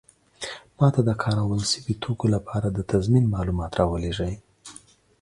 ما 0.77 0.87
ته 0.93 1.01
د 1.07 1.11
کارول 1.23 1.61
شوي 1.71 1.93
توکو 2.03 2.25
لپاره 2.35 2.67
د 2.71 2.79
تضمین 2.91 3.25
معلومات 3.35 3.71
راولیږئ. 3.79 4.33